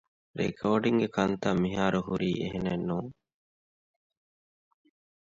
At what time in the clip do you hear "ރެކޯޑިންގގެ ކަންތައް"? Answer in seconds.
0.39-1.59